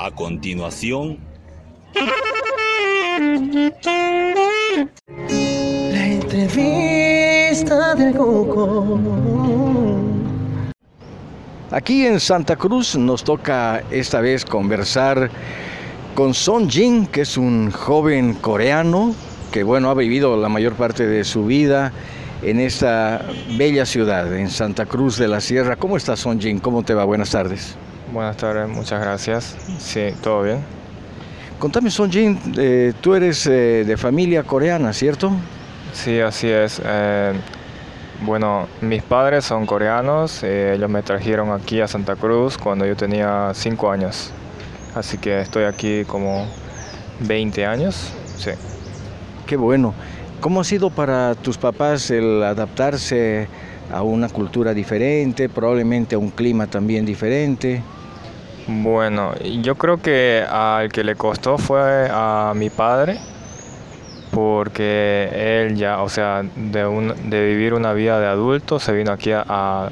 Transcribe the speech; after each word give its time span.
A 0.00 0.12
continuación, 0.12 1.18
La 5.90 6.06
entrevista 6.06 7.96
del 7.96 8.14
Coco. 8.14 9.00
Aquí 11.72 12.06
en 12.06 12.20
Santa 12.20 12.54
Cruz 12.54 12.94
nos 12.94 13.24
toca 13.24 13.82
esta 13.90 14.20
vez 14.20 14.44
conversar 14.44 15.32
con 16.14 16.32
Son 16.32 16.70
Jin, 16.70 17.06
que 17.06 17.22
es 17.22 17.36
un 17.36 17.72
joven 17.72 18.34
coreano 18.34 19.16
que 19.50 19.64
bueno 19.64 19.90
ha 19.90 19.94
vivido 19.94 20.36
la 20.36 20.48
mayor 20.48 20.74
parte 20.74 21.08
de 21.08 21.24
su 21.24 21.44
vida 21.44 21.92
en 22.42 22.60
esta 22.60 23.26
bella 23.56 23.84
ciudad, 23.84 24.32
en 24.32 24.48
Santa 24.48 24.86
Cruz 24.86 25.18
de 25.18 25.26
la 25.26 25.40
Sierra. 25.40 25.74
¿Cómo 25.74 25.96
estás, 25.96 26.20
Son 26.20 26.38
Jin? 26.38 26.60
¿Cómo 26.60 26.84
te 26.84 26.94
va? 26.94 27.04
Buenas 27.04 27.30
tardes. 27.30 27.76
Buenas 28.12 28.38
tardes, 28.38 28.66
muchas 28.68 29.02
gracias. 29.02 29.56
Sí, 29.78 30.14
todo 30.22 30.42
bien. 30.42 30.60
Contame, 31.58 31.90
Son 31.90 32.10
Jin, 32.10 32.38
eh, 32.56 32.94
tú 33.02 33.14
eres 33.14 33.46
eh, 33.46 33.84
de 33.86 33.96
familia 33.98 34.44
coreana, 34.44 34.94
¿cierto? 34.94 35.30
Sí, 35.92 36.18
así 36.18 36.48
es. 36.48 36.80
Eh, 36.82 37.34
bueno, 38.22 38.66
mis 38.80 39.02
padres 39.02 39.44
son 39.44 39.66
coreanos, 39.66 40.42
eh, 40.42 40.74
ellos 40.74 40.88
me 40.88 41.02
trajeron 41.02 41.52
aquí 41.52 41.82
a 41.82 41.88
Santa 41.88 42.16
Cruz 42.16 42.56
cuando 42.56 42.86
yo 42.86 42.96
tenía 42.96 43.50
5 43.52 43.90
años. 43.90 44.30
Así 44.94 45.18
que 45.18 45.40
estoy 45.40 45.64
aquí 45.64 46.04
como 46.06 46.46
20 47.20 47.66
años. 47.66 48.10
Sí. 48.38 48.52
Qué 49.46 49.56
bueno. 49.56 49.92
¿Cómo 50.40 50.62
ha 50.62 50.64
sido 50.64 50.88
para 50.88 51.34
tus 51.34 51.58
papás 51.58 52.10
el 52.10 52.42
adaptarse 52.42 53.48
a 53.92 54.02
una 54.02 54.28
cultura 54.28 54.72
diferente, 54.72 55.48
probablemente 55.48 56.14
a 56.14 56.18
un 56.18 56.30
clima 56.30 56.66
también 56.66 57.04
diferente? 57.04 57.82
Bueno, 58.68 59.34
yo 59.62 59.74
creo 59.76 60.00
que 60.00 60.44
al 60.48 60.92
que 60.92 61.02
le 61.02 61.16
costó 61.16 61.58
fue 61.58 62.08
a 62.10 62.52
mi 62.54 62.70
padre, 62.70 63.18
porque 64.30 65.28
él 65.66 65.76
ya, 65.76 66.02
o 66.02 66.08
sea, 66.08 66.42
de, 66.54 66.86
un- 66.86 67.30
de 67.30 67.46
vivir 67.46 67.74
una 67.74 67.92
vida 67.92 68.20
de 68.20 68.26
adulto, 68.26 68.78
se 68.78 68.92
vino 68.92 69.12
aquí 69.12 69.32
a, 69.32 69.44
a- 69.48 69.90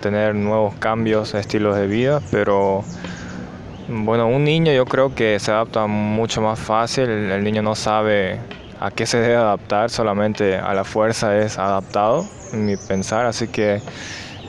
tener 0.00 0.34
nuevos 0.34 0.74
cambios, 0.76 1.34
estilos 1.34 1.76
de 1.76 1.86
vida, 1.86 2.20
pero 2.30 2.82
bueno, 3.88 4.28
un 4.28 4.44
niño 4.44 4.72
yo 4.72 4.86
creo 4.86 5.14
que 5.14 5.38
se 5.38 5.50
adapta 5.50 5.86
mucho 5.86 6.40
más 6.40 6.58
fácil, 6.58 7.04
el, 7.04 7.30
el 7.30 7.44
niño 7.44 7.62
no 7.62 7.74
sabe 7.74 8.40
a 8.80 8.90
qué 8.90 9.06
se 9.06 9.18
debe 9.18 9.36
adaptar, 9.36 9.90
solamente 9.90 10.56
a 10.56 10.72
la 10.74 10.84
fuerza 10.84 11.36
es 11.38 11.58
adaptado, 11.58 12.24
en 12.52 12.66
mi 12.66 12.76
pensar, 12.76 13.26
así 13.26 13.48
que 13.48 13.80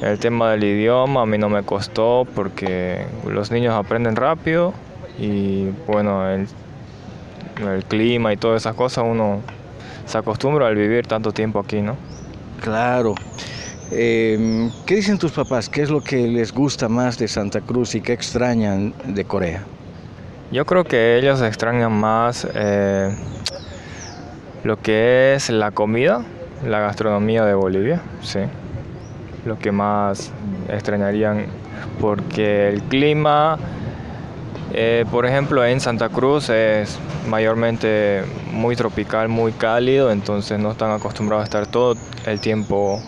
el 0.01 0.19
tema 0.19 0.51
del 0.51 0.63
idioma 0.63 1.21
a 1.21 1.25
mí 1.25 1.38
no 1.38 1.49
me 1.49 1.63
costó 1.63 2.27
porque 2.35 3.05
los 3.25 3.51
niños 3.51 3.73
aprenden 3.73 4.15
rápido 4.15 4.73
y 5.17 5.69
bueno, 5.87 6.29
el, 6.29 6.47
el 7.61 7.83
clima 7.85 8.33
y 8.33 8.37
todas 8.37 8.63
esas 8.63 8.75
cosas 8.75 9.05
uno 9.07 9.41
se 10.05 10.17
acostumbra 10.17 10.67
al 10.67 10.75
vivir 10.75 11.07
tanto 11.07 11.31
tiempo 11.31 11.59
aquí, 11.59 11.81
¿no? 11.81 11.95
Claro. 12.61 13.15
Eh, 13.91 14.69
¿Qué 14.85 14.95
dicen 14.95 15.17
tus 15.17 15.31
papás? 15.31 15.69
¿Qué 15.69 15.81
es 15.81 15.89
lo 15.89 16.02
que 16.02 16.27
les 16.27 16.52
gusta 16.52 16.89
más 16.89 17.17
de 17.17 17.27
Santa 17.27 17.61
Cruz 17.61 17.95
y 17.95 18.02
qué 18.02 18.13
extrañan 18.13 18.93
de 19.05 19.25
Corea? 19.25 19.63
Yo 20.52 20.65
creo 20.65 20.83
que 20.83 21.17
ellos 21.17 21.41
extrañan 21.41 21.91
más 21.91 22.47
eh, 22.53 23.15
lo 24.63 24.80
que 24.81 25.33
es 25.35 25.49
la 25.49 25.71
comida, 25.71 26.23
la 26.65 26.80
gastronomía 26.80 27.45
de 27.45 27.53
Bolivia, 27.53 28.02
sí. 28.21 28.39
Lo 29.45 29.57
que 29.59 29.71
más 29.71 30.31
extrañarían 30.69 31.45
porque 32.01 32.67
el 32.69 32.81
clima, 32.83 33.57
eh, 34.73 35.05
por 35.11 35.25
ejemplo, 35.25 35.63
en 35.65 35.79
Santa 35.79 36.09
Cruz 36.09 36.49
es 36.49 36.97
mayormente 37.29 38.23
muy 38.52 38.75
tropical, 38.75 39.29
muy 39.29 39.52
cálido, 39.52 40.11
entonces 40.11 40.59
no 40.59 40.71
están 40.71 40.91
acostumbrados 40.91 41.43
a 41.43 41.45
estar 41.45 41.67
todo 41.67 41.95
el 42.25 42.39
tiempo 42.39 42.99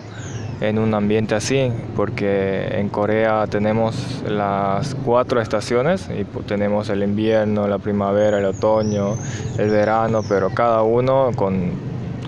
en 0.61 0.79
un 0.79 0.93
ambiente 0.95 1.35
así, 1.35 1.71
porque 1.95 2.67
en 2.71 2.89
Corea 2.89 3.45
tenemos 3.47 4.23
las 4.27 4.95
cuatro 5.05 5.39
estaciones 5.39 6.09
y 6.09 6.21
pu- 6.23 6.43
tenemos 6.45 6.89
el 6.89 7.03
invierno, 7.03 7.67
la 7.67 7.77
primavera, 7.77 8.39
el 8.39 8.45
otoño, 8.45 9.15
el 9.59 9.69
verano, 9.69 10.21
pero 10.27 10.49
cada 10.49 10.81
uno 10.81 11.29
con, 11.35 11.71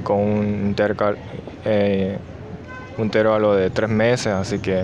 con 0.04 0.18
un, 0.20 0.76
intercal- 0.76 1.18
eh, 1.66 2.20
un 3.00 3.06
intervalo 3.06 3.56
de 3.56 3.70
tres 3.70 3.90
meses, 3.90 4.28
así 4.34 4.60
que 4.60 4.84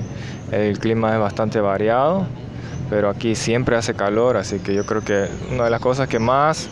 el 0.51 0.79
clima 0.79 1.13
es 1.13 1.19
bastante 1.19 1.59
variado, 1.59 2.25
pero 2.89 3.09
aquí 3.09 3.35
siempre 3.35 3.75
hace 3.75 3.93
calor, 3.93 4.37
así 4.37 4.59
que 4.59 4.73
yo 4.73 4.85
creo 4.85 5.01
que 5.03 5.27
una 5.51 5.65
de 5.65 5.69
las 5.69 5.81
cosas 5.81 6.07
que 6.07 6.19
más 6.19 6.69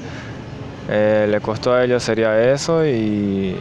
eh, 0.89 1.27
le 1.29 1.39
costó 1.41 1.73
a 1.73 1.83
ellos 1.83 2.01
sería 2.03 2.51
eso 2.51 2.85
y, 2.85 3.57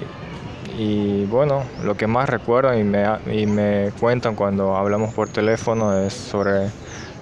y 0.78 1.25
bueno, 1.26 1.65
lo 1.84 1.97
que 1.97 2.06
más 2.06 2.28
recuerdan 2.28 2.78
y 2.78 2.84
me, 2.84 3.04
y 3.32 3.47
me 3.47 3.91
cuentan 4.00 4.34
cuando 4.34 4.76
hablamos 4.76 5.12
por 5.14 5.28
teléfono 5.28 5.97
es 5.99 6.12
sobre 6.12 6.69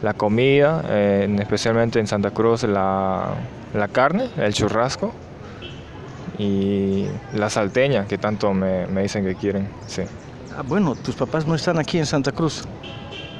la 0.02 0.14
comida, 0.14 0.82
eh, 0.88 1.22
en- 1.24 1.40
especialmente 1.40 1.98
en 2.00 2.06
Santa 2.06 2.30
Cruz 2.30 2.62
la, 2.64 3.34
la 3.74 3.88
carne, 3.88 4.30
el 4.38 4.52
churrasco 4.54 5.12
y 6.38 7.06
la 7.34 7.50
salteña 7.50 8.06
que 8.06 8.16
tanto 8.18 8.52
me, 8.54 8.86
me 8.86 9.02
dicen 9.02 9.24
que 9.24 9.34
quieren. 9.34 9.68
Sí. 9.86 10.02
Ah, 10.60 10.62
bueno, 10.62 10.94
tus 10.94 11.14
papás 11.14 11.46
no 11.46 11.54
están 11.54 11.78
aquí 11.78 11.96
en 11.96 12.04
Santa 12.04 12.32
Cruz. 12.32 12.64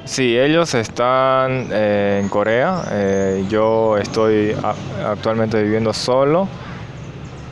Sí, 0.06 0.38
ellos 0.38 0.72
están 0.72 1.68
eh, 1.70 2.20
en 2.22 2.30
Corea. 2.30 2.82
eh, 2.92 3.44
yo 3.50 3.98
estoy 3.98 4.52
a- 4.62 5.10
actualmente 5.12 5.62
viviendo 5.62 5.92
solo. 5.92 6.48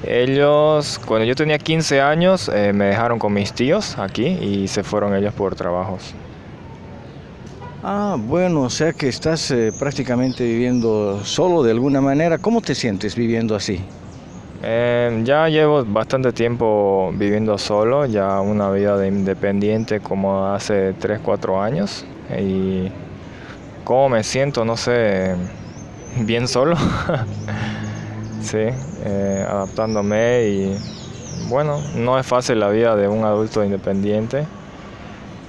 Ellos, 0.03 0.99
cuando 1.05 1.27
yo 1.27 1.35
tenía 1.35 1.59
15 1.59 2.01
años, 2.01 2.49
eh, 2.49 2.73
me 2.73 2.87
dejaron 2.87 3.19
con 3.19 3.35
mis 3.35 3.53
tíos 3.53 3.99
aquí 3.99 4.25
y 4.27 4.69
se 4.69 4.83
fueron 4.83 5.15
ellos 5.15 5.35
por 5.35 5.55
trabajos. 5.55 6.15
Ah, 7.83 8.17
bueno, 8.19 8.63
o 8.63 8.71
sea 8.71 8.95
que 8.95 9.09
estás 9.09 9.53
prácticamente 9.79 10.45
viviendo 10.45 11.21
solo 11.25 11.63
de 11.63 11.73
alguna 11.73 12.01
manera. 12.01 12.39
¿Cómo 12.39 12.63
te 12.63 12.75
sientes 12.75 13.15
viviendo 13.15 13.55
así? 13.55 13.81
Eh, 14.61 15.23
ya 15.25 15.49
llevo 15.49 15.85
bastante 15.85 16.33
tiempo 16.33 17.13
viviendo 17.15 17.57
solo, 17.59 18.07
ya 18.07 18.41
una 18.41 18.71
vida 18.71 18.97
de 18.97 19.07
independiente 19.07 20.01
como 20.01 20.47
hace 20.47 20.95
3, 20.95 21.21
4 21.23 21.63
años. 21.63 22.05
Y 22.37 22.91
cómo 23.85 24.09
me 24.09 24.25
siento, 24.25 24.65
no 24.65 24.77
sé, 24.77 25.37
bien 26.17 26.49
solo. 26.49 26.77
sí, 28.43 28.59
eh, 29.05 29.47
adaptándome 29.49 30.49
y 30.49 30.79
bueno, 31.49 31.81
no 31.97 32.19
es 32.19 32.27
fácil 32.27 32.59
la 32.59 32.69
vida 32.69 32.97
de 32.97 33.07
un 33.07 33.25
adulto 33.25 33.65
independiente, 33.65 34.45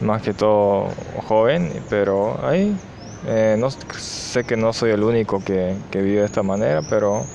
más 0.01 0.21
que 0.21 0.33
todo 0.33 0.87
joven, 1.27 1.73
pero 1.89 2.39
ahí 2.45 2.77
eh, 3.25 3.55
no, 3.57 3.69
sé 3.71 4.43
que 4.43 4.55
no 4.55 4.71
soy 4.71 4.91
el 4.91 5.03
único 5.03 5.43
que 5.43 5.75
vive 5.95 6.19
de 6.19 6.25
esta 6.25 6.43
manera, 6.43 6.81
pero 6.89 7.25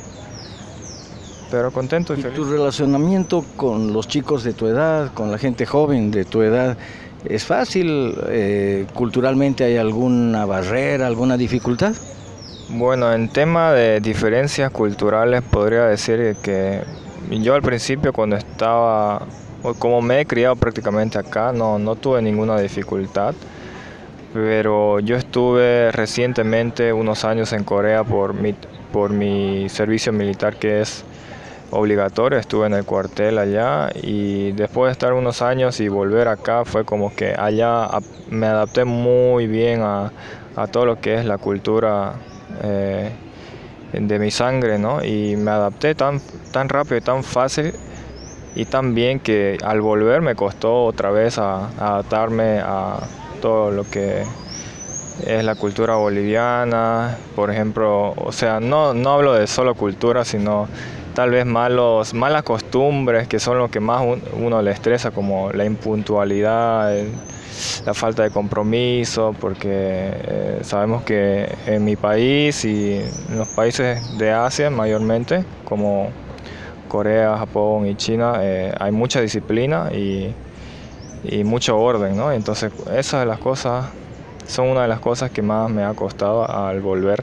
pero 1.50 1.71
contento 1.71 2.15
y 2.15 2.21
¿Y 2.21 2.22
feliz. 2.22 2.37
tu 2.37 2.44
relacionamiento 2.44 3.44
con 3.56 3.93
los 3.93 4.09
chicos 4.09 4.44
de 4.44 4.53
tu 4.53 4.66
edad, 4.66 5.12
con 5.15 5.31
la 5.31 5.38
gente 5.38 5.66
joven 5.66 6.10
de 6.10 6.25
tu 6.25 6.43
edad, 6.43 6.77
es 7.25 7.44
fácil? 7.44 8.15
Eh, 8.28 8.87
¿Culturalmente 8.94 9.65
hay 9.65 9.77
alguna 9.77 10.44
barrera, 10.44 11.06
alguna 11.06 11.37
dificultad? 11.37 11.94
Bueno, 12.69 13.12
en 13.12 13.28
tema 13.28 13.72
de 13.72 14.00
diferencias 14.00 14.71
culturales 14.71 15.43
podría 15.43 15.84
decir 15.84 16.37
que 16.43 16.82
yo 17.31 17.55
al 17.55 17.62
principio 17.62 18.12
cuando 18.12 18.37
estaba, 18.37 19.26
como 19.78 20.03
me 20.03 20.21
he 20.21 20.26
criado 20.26 20.56
prácticamente 20.56 21.19
acá, 21.19 21.53
no, 21.53 21.78
no 21.78 21.94
tuve 21.97 22.21
ninguna 22.22 22.59
dificultad, 22.59 23.34
pero 24.32 25.00
yo 25.00 25.16
estuve 25.16 25.93
recientemente 25.93 26.93
unos 26.93 27.25
años 27.25 27.53
en 27.53 27.65
Corea 27.65 28.03
por 28.03 28.35
mi, 28.35 28.55
por 28.93 29.11
mi 29.11 29.69
servicio 29.69 30.12
militar 30.12 30.56
que 30.56 30.81
es 30.81 31.05
obligatorio, 31.75 32.38
estuve 32.38 32.67
en 32.67 32.75
el 32.75 32.85
cuartel 32.85 33.38
allá 33.38 33.91
y 33.94 34.53
después 34.53 34.88
de 34.88 34.93
estar 34.93 35.12
unos 35.12 35.43
años 35.43 35.81
y 35.81 35.88
volver 35.88 36.29
acá 36.29 36.65
fue 36.65 36.85
como 36.85 37.15
que 37.15 37.35
allá 37.37 37.88
me 38.31 38.47
adapté 38.47 38.85
muy 38.85 39.47
bien 39.47 39.82
a, 39.82 40.12
a 40.56 40.67
todo 40.69 40.87
lo 40.87 41.00
que 41.00 41.17
es 41.17 41.25
la 41.25 41.38
cultura 41.38 42.15
eh, 42.62 43.11
de 43.93 44.19
mi 44.19 44.31
sangre, 44.31 44.79
¿no? 44.79 45.05
Y 45.05 45.37
me 45.37 45.50
adapté 45.50 45.94
tan, 45.94 46.21
tan 46.53 46.69
rápido 46.69 46.97
y 46.97 47.00
tan 47.00 47.25
fácil 47.25 47.73
y 48.55 48.65
tan 48.67 48.94
bien 48.94 49.19
que 49.21 49.59
al 49.62 49.81
volver 49.81 50.21
me 50.21 50.35
costó 50.35 50.85
otra 50.85 51.11
vez 51.11 51.38
a 51.38 51.69
adaptarme 51.79 52.61
a 52.61 53.00
todo 53.41 53.71
lo 53.71 53.88
que 53.91 54.25
es 55.26 55.44
la 55.44 55.55
cultura 55.55 55.97
boliviana, 55.97 57.17
por 57.37 57.50
ejemplo, 57.50 58.12
o 58.17 58.32
sea, 58.32 58.61
no, 58.61 58.94
no 58.94 59.11
hablo 59.11 59.35
de 59.35 59.47
solo 59.47 59.75
cultura, 59.75 60.25
sino 60.25 60.69
tal 61.14 61.31
vez 61.31 61.46
malos, 61.46 62.12
malas 62.12 62.43
costumbres 62.43 63.28
que 63.28 63.38
son 63.38 63.58
lo 63.58 63.70
que 63.70 63.81
más 63.81 64.02
uno 64.37 64.61
le 64.61 64.72
estresa, 64.72 65.12
como 65.12 65.52
la 65.52 65.64
impuntualidad, 65.64 66.93
la 67.87 67.94
falta 67.94 68.25
de 68.25 68.31
compromiso, 68.31 69.34
porque 69.40 69.70
eh, 69.70 70.58
sabemos 70.62 71.05
que 71.05 71.49
en 71.66 71.84
mi 71.84 71.96
país 71.96 72.64
y 72.64 73.00
en 73.31 73.38
los 73.38 73.49
países 73.49 74.19
de 74.19 74.32
Asia 74.32 74.70
mayormente, 74.70 75.44
como 75.64 76.11
Corea, 76.88 77.37
Japón 77.38 77.87
y 77.87 77.94
China, 77.94 78.34
eh, 78.40 78.75
hay 78.78 78.93
mucha 78.93 79.20
disciplina 79.20 79.90
y, 79.93 80.34
y 81.25 81.44
mucho 81.44 81.78
orden, 81.78 82.16
¿no? 82.16 82.32
Entonces 82.32 82.72
esas 82.94 83.26
las 83.26 83.38
cosas 83.38 83.87
son 84.46 84.69
una 84.69 84.82
de 84.82 84.88
las 84.88 85.00
cosas 85.00 85.31
que 85.31 85.43
más 85.43 85.70
me 85.70 85.84
ha 85.84 85.94
costado 85.94 86.49
al 86.50 86.81
volver 86.81 87.22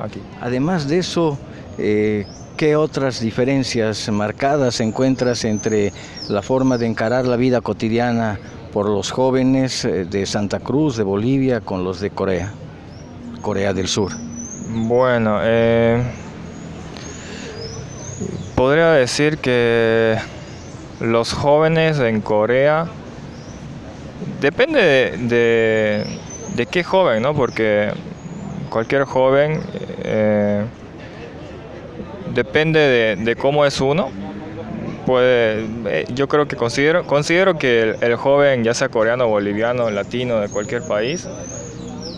aquí. 0.00 0.20
Además 0.40 0.88
de 0.88 0.98
eso, 0.98 1.38
eh, 1.78 2.26
¿Qué 2.56 2.76
otras 2.76 3.20
diferencias 3.20 4.08
marcadas 4.10 4.80
encuentras 4.80 5.44
entre 5.44 5.92
la 6.28 6.42
forma 6.42 6.78
de 6.78 6.86
encarar 6.86 7.26
la 7.26 7.36
vida 7.36 7.60
cotidiana 7.60 8.38
por 8.72 8.88
los 8.88 9.10
jóvenes 9.10 9.84
eh, 9.84 10.04
de 10.04 10.26
Santa 10.26 10.60
Cruz, 10.60 10.96
de 10.96 11.02
Bolivia, 11.02 11.60
con 11.60 11.82
los 11.82 12.00
de 12.00 12.10
Corea, 12.10 12.52
Corea 13.40 13.72
del 13.72 13.88
Sur? 13.88 14.12
Bueno, 14.68 15.40
eh, 15.42 16.02
podría 18.54 18.92
decir 18.92 19.38
que 19.38 20.16
los 21.00 21.32
jóvenes 21.32 21.98
en 21.98 22.20
Corea, 22.20 22.86
depende 24.40 25.16
de, 25.18 26.04
de, 26.54 26.66
qué 26.66 26.84
joven, 26.84 27.22
¿no? 27.22 27.34
Porque 27.34 27.90
cualquier 28.70 29.04
joven... 29.04 29.60
Eh, 30.04 30.64
depende 32.34 33.16
de, 33.16 33.36
cómo 33.36 33.64
es 33.64 33.80
uno. 33.80 34.10
Puede, 35.06 35.66
eh, 35.86 36.04
yo 36.14 36.28
creo 36.28 36.46
que 36.46 36.56
considero, 36.56 37.04
considero 37.04 37.58
que 37.58 37.96
el, 38.00 38.16
joven, 38.16 38.62
ya 38.62 38.72
sea 38.72 38.88
coreano, 38.88 39.26
boliviano, 39.26 39.90
latino, 39.90 40.38
de 40.40 40.48
cualquier 40.48 40.82
país, 40.86 41.28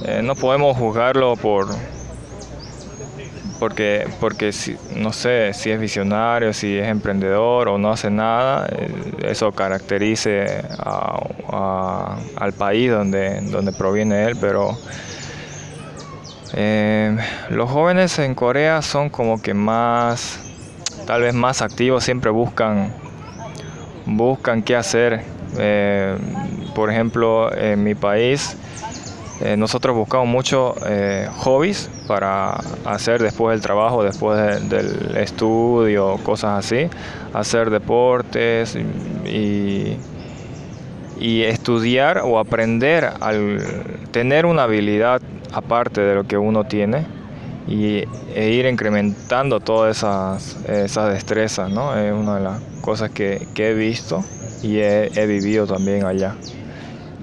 eh, 0.05 0.20
no 0.22 0.34
podemos 0.34 0.76
juzgarlo 0.76 1.34
por 1.37 1.69
porque 3.58 4.06
porque 4.20 4.52
si, 4.52 4.76
no 4.96 5.12
sé 5.12 5.52
si 5.55 5.70
es 5.70 5.81
visionario, 5.81 6.52
si 6.52 6.76
es 6.76 6.88
emprendedor 6.88 7.69
o 7.69 7.78
no 7.78 7.90
hace 7.90 8.11
nada, 8.11 8.66
eh, 8.70 8.90
eso 9.22 9.52
caracterice 9.52 10.62
al 11.49 12.52
país 12.52 12.90
donde, 12.90 13.40
donde 13.43 13.72
proviene 13.72 14.25
él, 14.25 14.37
pero 14.38 14.76
eh, 16.56 17.16
los 17.50 17.68
jóvenes 17.68 18.18
en 18.20 18.36
Corea 18.36 18.80
son 18.80 19.10
como 19.10 19.42
que 19.42 19.54
más, 19.54 20.38
tal 21.04 21.22
vez 21.22 21.34
más 21.34 21.62
activos, 21.62 22.04
siempre 22.04 22.30
buscan, 22.30 22.92
buscan 24.06 24.62
qué 24.62 24.76
hacer. 24.76 25.22
Eh, 25.58 26.16
por 26.74 26.90
ejemplo, 26.92 27.52
en 27.56 27.82
mi 27.82 27.96
país, 27.96 28.56
eh, 29.40 29.56
nosotros 29.56 29.96
buscamos 29.96 30.28
mucho 30.28 30.74
hobbies 31.38 31.90
para 32.06 32.60
hacer 32.84 33.20
después 33.20 33.54
del 33.54 33.60
trabajo, 33.60 34.04
después 34.04 34.68
del 34.68 35.16
estudio, 35.16 36.18
cosas 36.22 36.64
así, 36.64 36.88
hacer 37.32 37.70
deportes 37.70 38.76
y 39.26 39.98
estudiar 41.42 42.22
o 42.24 42.38
aprender 42.38 43.10
al 43.20 43.60
tener 44.14 44.46
una 44.46 44.62
habilidad 44.62 45.20
aparte 45.52 46.00
de 46.00 46.14
lo 46.14 46.22
que 46.22 46.38
uno 46.38 46.62
tiene 46.62 47.05
y, 47.66 48.05
e 48.32 48.50
ir 48.50 48.64
incrementando 48.64 49.58
todas 49.58 49.96
esas, 49.96 50.56
esas 50.69 51.12
destrezas, 51.12 51.69
¿no? 51.69 51.99
Es 51.99 52.12
una 52.12 52.37
de 52.37 52.44
las 52.44 52.61
cosas 52.81 53.11
que, 53.11 53.49
que 53.55 53.70
he 53.70 53.75
visto 53.75 54.25
y 54.62 54.76
he, 54.76 55.11
he, 55.20 55.26
vivido 55.26 55.66
también 55.66 56.05
allá. 56.05 56.37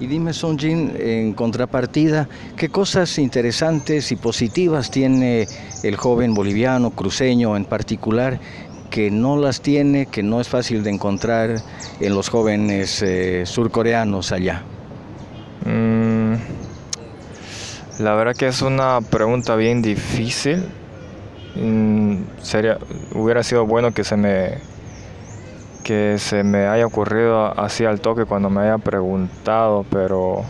Y 0.00 0.06
dime, 0.06 0.34
Sonjin, 0.34 0.92
en 0.98 1.32
contrapartida, 1.32 2.28
¿qué 2.58 2.68
cosas 2.68 3.18
interesantes 3.18 4.12
y 4.12 4.16
positivas 4.16 4.90
tiene 4.90 5.48
el 5.82 5.96
joven 5.96 6.34
boliviano, 6.34 6.90
cruceño 6.90 7.56
en 7.56 7.64
particular, 7.64 8.38
que 8.90 9.10
no 9.10 9.38
las 9.38 9.62
tiene, 9.62 10.04
que 10.04 10.22
no 10.22 10.42
es 10.42 10.48
fácil 10.50 10.82
de 10.82 10.90
encontrar 10.90 11.56
en 12.00 12.14
los 12.14 12.28
jóvenes 12.28 13.02
eh, 13.02 13.44
surcoreanos 13.46 14.30
allá? 14.30 14.62
Mm, 15.64 16.11
la 18.02 18.14
verdad 18.14 18.34
que 18.34 18.48
es 18.48 18.62
una 18.62 19.00
pregunta 19.00 19.54
bien 19.56 19.80
difícil. 19.80 20.64
Mm, 21.54 22.22
sería, 22.42 22.78
hubiera 23.14 23.42
sido 23.42 23.66
bueno 23.66 23.92
que 23.92 24.04
se 24.04 24.16
me 24.16 24.58
que 25.84 26.16
se 26.18 26.44
me 26.44 26.66
haya 26.66 26.86
ocurrido 26.86 27.58
así 27.58 27.84
al 27.84 28.00
toque 28.00 28.24
cuando 28.24 28.50
me 28.50 28.62
haya 28.62 28.78
preguntado, 28.78 29.84
pero 29.90 30.44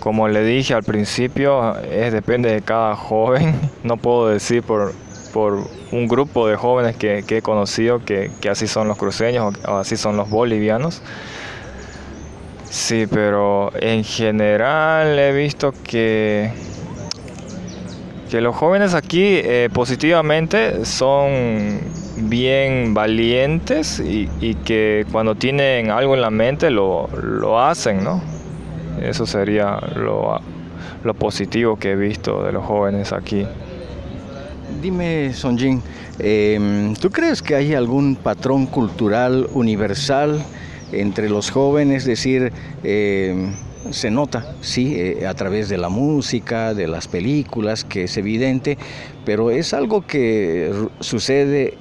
como 0.00 0.28
le 0.28 0.42
dije 0.42 0.72
al 0.72 0.82
principio, 0.82 1.76
es 1.78 2.12
depende 2.12 2.50
de 2.50 2.62
cada 2.62 2.96
joven. 3.08 3.54
No 3.82 3.96
puedo 3.96 4.28
decir 4.28 4.62
por, 4.62 4.92
por 5.32 5.58
un 5.92 6.08
grupo 6.08 6.46
de 6.46 6.56
jóvenes 6.56 6.96
que, 6.96 7.24
he 7.26 7.42
conocido 7.42 8.04
que, 8.04 8.30
que, 8.40 8.48
así 8.48 8.66
son 8.66 8.88
los 8.88 8.98
cruceños 8.98 9.54
o 9.66 9.76
así 9.76 9.96
son 9.96 10.16
los 10.16 10.28
bolivianos. 10.28 11.02
Sí, 12.70 13.08
pero 13.10 13.72
en 13.80 14.04
general 14.04 15.18
he 15.18 15.32
visto 15.32 15.74
que, 15.82 16.52
que 18.30 18.40
los 18.40 18.54
jóvenes 18.54 18.94
aquí 18.94 19.24
eh, 19.24 19.68
positivamente 19.72 20.84
son 20.84 21.80
bien 22.28 22.94
valientes 22.94 23.98
y, 23.98 24.54
que 24.64 25.04
cuando 25.10 25.34
tienen 25.34 25.90
algo 25.90 26.14
en 26.14 26.20
la 26.20 26.30
mente 26.30 26.70
lo, 26.70 27.08
hacen, 27.60 28.04
¿no? 28.04 28.22
Eso 29.02 29.26
sería 29.26 29.80
lo, 29.96 30.40
lo, 31.02 31.14
positivo 31.14 31.76
que 31.76 31.90
he 31.90 31.96
visto 31.96 32.44
de 32.44 32.52
los 32.52 32.64
jóvenes 32.64 33.12
aquí. 33.12 33.44
Dime, 34.80 35.32
Sonjin, 35.32 35.82
eh, 36.20 36.94
¿tú 37.00 37.10
crees 37.10 37.42
que 37.42 37.56
hay 37.56 37.74
algún 37.74 38.14
patrón 38.14 38.66
cultural 38.66 39.48
universal? 39.54 40.40
Entre 40.92 41.28
los 41.28 41.50
jóvenes, 41.50 42.02
es 42.02 42.06
decir, 42.06 42.52
eh, 42.82 43.52
se 43.90 44.10
nota, 44.10 44.54
sí, 44.60 44.94
eh, 44.96 45.26
a 45.26 45.34
través 45.34 45.68
de 45.68 45.78
la 45.78 45.88
música, 45.88 46.74
de 46.74 46.86
las 46.86 47.08
películas, 47.08 47.84
que 47.84 48.04
es 48.04 48.16
evidente, 48.16 48.76
pero 49.24 49.50
es 49.50 49.72
algo 49.72 50.06
que 50.06 50.72
sucede 51.00 51.78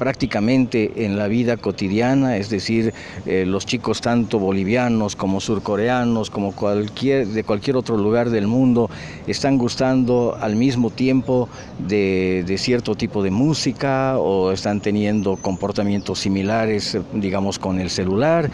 prácticamente 0.00 1.04
en 1.04 1.18
la 1.18 1.28
vida 1.28 1.58
cotidiana, 1.58 2.38
es 2.38 2.48
decir, 2.48 2.94
eh, 3.26 3.44
los 3.46 3.66
chicos 3.66 4.00
tanto 4.00 4.38
bolivianos 4.38 5.14
como 5.14 5.40
surcoreanos, 5.40 6.30
como 6.30 6.52
cualquier, 6.52 7.26
de 7.26 7.44
cualquier 7.44 7.76
otro 7.76 7.98
lugar 7.98 8.30
del 8.30 8.46
mundo, 8.46 8.88
están 9.26 9.58
gustando 9.58 10.38
al 10.40 10.56
mismo 10.56 10.88
tiempo 10.88 11.50
de, 11.86 12.44
de 12.46 12.56
cierto 12.56 12.94
tipo 12.94 13.22
de 13.22 13.30
música 13.30 14.16
o 14.16 14.52
están 14.52 14.80
teniendo 14.80 15.36
comportamientos 15.36 16.18
similares, 16.18 16.96
digamos, 17.12 17.58
con 17.58 17.78
el 17.78 17.90
celular. 17.90 18.50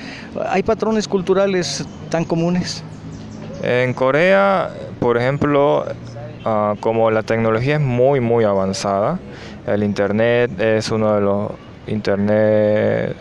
¿Hay 0.48 0.64
patrones 0.64 1.06
culturales 1.06 1.86
tan 2.10 2.24
comunes? 2.24 2.82
En 3.62 3.94
Corea, 3.94 4.70
por 4.98 5.16
ejemplo, 5.16 5.86
ah, 6.46 6.74
como 6.80 7.10
la 7.10 7.22
tecnología 7.22 7.74
es 7.74 7.80
muy, 7.80 8.20
muy 8.20 8.44
avanzada, 8.44 9.18
el 9.66 9.82
Internet 9.82 10.60
es 10.60 10.90
uno 10.90 11.14
de 11.14 11.20
los 11.20 11.50
Internet 11.86 13.16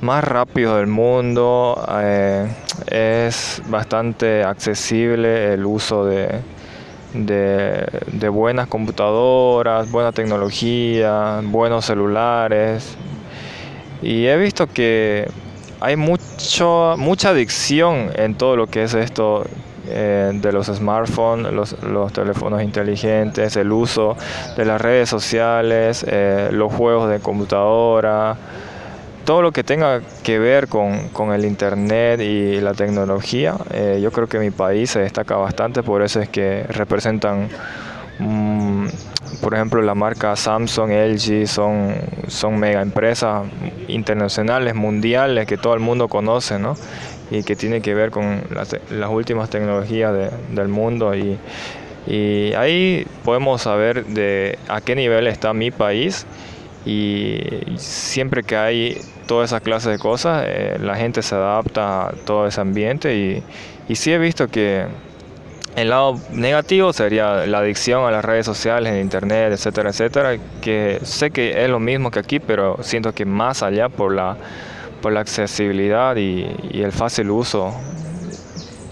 más 0.00 0.22
rápidos 0.22 0.76
del 0.78 0.86
mundo. 0.86 1.82
Eh, 2.00 2.46
es 2.90 3.62
bastante 3.66 4.44
accesible 4.44 5.54
el 5.54 5.64
uso 5.64 6.04
de, 6.04 6.40
de, 7.14 8.28
buenas 8.28 8.68
computadoras, 8.68 9.90
buena 9.90 10.12
tecnología, 10.12 11.40
buenos 11.44 11.86
celulares. 11.86 12.96
Y 14.02 14.26
he 14.26 14.36
visto 14.36 14.66
que 14.66 15.28
hay 15.80 15.96
mucho, 15.96 16.94
mucha 16.98 17.30
adicción 17.30 18.10
en 18.16 18.34
todo 18.34 18.56
lo 18.56 18.66
que 18.66 18.82
es 18.82 18.94
esto 18.94 19.44
eh, 19.86 20.32
de 20.34 20.52
los 20.52 20.66
smartphones, 20.66 21.52
los, 21.52 22.12
teléfonos 22.12 22.62
inteligentes, 22.62 23.56
el 23.56 23.72
uso 23.72 24.16
de 24.56 24.64
las 24.64 24.80
redes 24.80 25.08
sociales, 25.08 26.04
eh, 26.08 26.48
los 26.52 26.72
juegos 26.72 27.10
de 27.10 27.20
computadora, 27.20 28.36
todo 29.24 29.42
lo 29.42 29.52
que 29.52 29.64
tenga 29.64 30.00
que 30.22 30.38
ver 30.38 30.68
con, 30.68 31.08
con 31.08 31.32
el 31.32 31.44
internet 31.44 32.20
y 32.20 32.60
la 32.60 32.74
tecnología. 32.74 33.56
Eh, 33.72 34.00
yo 34.02 34.10
creo 34.12 34.28
que 34.28 34.38
mi 34.38 34.50
país 34.50 34.90
se 34.90 35.00
destaca 35.00 35.36
bastante, 35.36 35.82
por 35.82 36.02
eso 36.02 36.20
es 36.20 36.28
que 36.28 36.64
representan 36.68 37.48
mm, 38.18 38.86
por 39.40 39.54
ejemplo, 39.54 39.82
la 39.82 39.94
marca 39.94 40.36
Samsung, 40.36 40.90
LG 40.90 41.46
son, 41.46 41.94
son 42.28 42.58
mega 42.58 42.82
empresas 42.82 43.46
internacionales, 43.88 44.74
mundiales, 44.74 45.46
que 45.46 45.56
todo 45.56 45.74
el 45.74 45.80
mundo 45.80 46.08
conoce, 46.08 46.58
¿no? 46.58 46.76
Y 47.38 47.42
que 47.42 47.56
tiene 47.56 47.80
que 47.80 47.94
ver 47.94 48.10
con 48.10 48.42
las, 48.54 48.76
las 48.90 49.10
últimas 49.10 49.50
tecnologías 49.50 50.12
de, 50.12 50.30
del 50.54 50.68
mundo 50.68 51.14
y, 51.14 51.36
y, 52.06 52.52
ahí 52.54 53.06
podemos 53.24 53.62
saber 53.62 54.04
de 54.06 54.58
a 54.68 54.80
qué 54.80 54.94
nivel 54.94 55.26
está 55.26 55.52
mi 55.52 55.70
país 55.70 56.26
y 56.86 57.40
siempre 57.76 58.42
que 58.42 58.56
hay 58.56 59.00
toda 59.26 59.46
esa 59.46 59.60
clase 59.60 59.90
de 59.90 59.98
cosas, 59.98 60.44
eh, 60.46 60.76
la 60.80 60.96
gente 60.96 61.22
se 61.22 61.34
adapta 61.34 62.08
a 62.08 62.12
todo 62.12 62.46
ese 62.46 62.60
ambiente 62.60 63.16
y, 63.16 63.42
y 63.88 63.96
sí 63.96 64.12
he 64.12 64.18
visto 64.18 64.48
que 64.48 64.84
el 65.76 65.90
lado 65.90 66.20
negativo 66.30 66.92
sería 66.92 67.46
la 67.46 67.58
adicción 67.58 68.04
a 68.04 68.10
las 68.10 68.24
redes 68.24 68.46
sociales, 68.46 68.92
en 68.92 69.00
internet, 69.00 69.52
etcétera, 69.52 69.90
etcétera, 69.90 70.36
que 70.60 71.00
sé 71.02 71.30
que 71.30 71.64
es 71.64 71.70
lo 71.70 71.80
mismo 71.80 72.10
que 72.10 72.20
aquí, 72.20 72.38
pero 72.38 72.78
siento 72.82 73.12
que 73.12 73.24
más 73.24 73.62
allá 73.62 73.88
por 73.88 74.14
la, 74.14 74.36
por 75.04 75.12
la 75.12 75.20
accesibilidad 75.20 76.16
y, 76.16 76.46
y 76.72 76.80
el 76.80 76.90
fácil 76.90 77.30
uso 77.30 77.74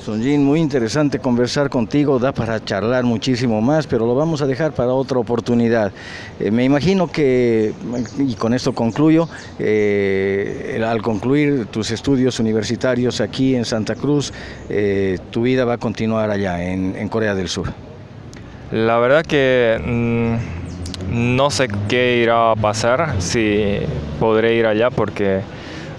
Sonjin, 0.04 0.44
muy 0.44 0.60
interesante 0.60 1.18
conversar 1.18 1.70
contigo, 1.70 2.18
da 2.18 2.32
para 2.32 2.62
charlar 2.62 3.02
muchísimo 3.02 3.62
más, 3.62 3.86
pero 3.86 4.04
lo 4.04 4.14
vamos 4.14 4.42
a 4.42 4.46
dejar 4.46 4.72
para 4.72 4.92
otra 4.92 5.18
oportunidad. 5.18 5.90
Eh, 6.38 6.50
me 6.50 6.64
imagino 6.64 7.06
que, 7.06 7.72
y 8.18 8.34
con 8.34 8.52
esto 8.52 8.74
concluyo, 8.74 9.26
eh, 9.58 10.84
al 10.86 11.00
concluir 11.00 11.64
tus 11.66 11.90
estudios 11.90 12.38
universitarios 12.40 13.22
aquí 13.22 13.54
en 13.54 13.64
Santa 13.64 13.94
Cruz, 13.94 14.34
eh, 14.68 15.18
tu 15.30 15.42
vida 15.42 15.64
va 15.64 15.74
a 15.74 15.78
continuar 15.78 16.28
allá, 16.30 16.62
en, 16.62 16.94
en, 16.94 17.08
Corea 17.08 17.34
del 17.34 17.48
Sur. 17.48 17.72
La 18.70 18.98
verdad 18.98 19.24
que 19.24 19.80
mmm, 19.82 21.36
no 21.36 21.50
sé 21.50 21.68
qué 21.88 22.18
irá 22.22 22.50
a 22.50 22.56
pasar, 22.56 23.14
si 23.22 23.78
podré 24.20 24.56
ir 24.56 24.66
allá, 24.66 24.90
porque 24.90 25.40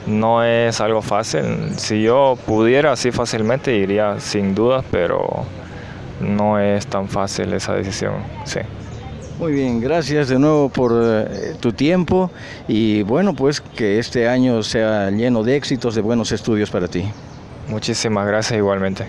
no 0.07 0.43
es 0.43 0.81
algo 0.81 1.01
fácil. 1.01 1.71
Si 1.77 2.01
yo 2.01 2.37
pudiera 2.45 2.91
así 2.91 3.11
fácilmente 3.11 3.75
iría 3.75 4.19
sin 4.19 4.55
dudas, 4.55 4.83
pero 4.91 5.45
no 6.19 6.59
es 6.59 6.87
tan 6.87 7.07
fácil 7.07 7.53
esa 7.53 7.73
decisión. 7.73 8.13
Sí. 8.45 8.59
Muy 9.39 9.51
bien, 9.53 9.81
gracias 9.81 10.29
de 10.29 10.37
nuevo 10.37 10.69
por 10.69 10.91
eh, 10.95 11.55
tu 11.59 11.73
tiempo 11.73 12.29
y 12.67 13.01
bueno, 13.01 13.33
pues 13.33 13.61
que 13.61 13.97
este 13.97 14.27
año 14.27 14.61
sea 14.61 15.09
lleno 15.09 15.43
de 15.43 15.55
éxitos, 15.55 15.95
de 15.95 16.01
buenos 16.01 16.31
estudios 16.31 16.69
para 16.69 16.87
ti. 16.87 17.03
Muchísimas 17.67 18.27
gracias 18.27 18.57
igualmente. 18.59 19.07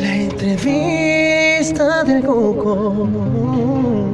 La 0.00 0.16
entrevista 0.16 2.04
del 2.04 2.24
Coco. 2.24 4.13